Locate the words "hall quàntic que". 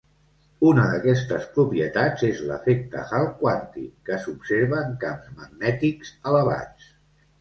3.17-4.19